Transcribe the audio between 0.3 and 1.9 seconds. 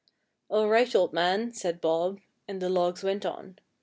"All right, old man," said